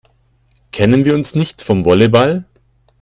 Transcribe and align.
Kennen 0.71 1.05
wir 1.05 1.13
uns 1.13 1.35
nicht 1.35 1.61
vom 1.61 1.85
Volleyball? 1.85 2.45